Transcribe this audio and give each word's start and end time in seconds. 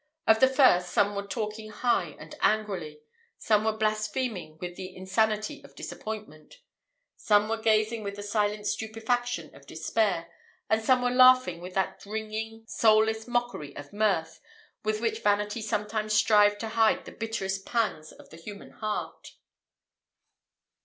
Of 0.25 0.39
the 0.39 0.47
first, 0.47 0.89
some 0.93 1.13
were 1.15 1.27
talking 1.27 1.69
high 1.69 2.15
and 2.17 2.33
angrily; 2.41 3.01
some 3.37 3.63
were 3.65 3.77
blaspheming 3.77 4.57
with 4.59 4.75
the 4.75 4.95
insanity 4.95 5.61
of 5.63 5.75
disappointment; 5.75 6.55
some 7.17 7.47
were 7.47 7.61
gazing 7.61 8.01
with 8.01 8.15
the 8.15 8.23
silent 8.23 8.65
stupefaction 8.65 9.53
of 9.53 9.67
despair, 9.67 10.31
and 10.71 10.81
some 10.83 11.03
were 11.03 11.11
laughing 11.11 11.61
with 11.61 11.75
that 11.75 12.03
wringing, 12.03 12.63
soulless 12.67 13.27
mockery 13.27 13.75
of 13.75 13.93
mirth, 13.93 14.39
with 14.83 15.01
which 15.01 15.21
vanity 15.21 15.61
sometimes 15.61 16.13
strives 16.13 16.57
to 16.61 16.69
hide 16.69 17.05
the 17.05 17.11
bitterest 17.11 17.63
pangs 17.67 18.11
of 18.11 18.31
the 18.31 18.37
human 18.37 18.71
heart. 18.71 19.35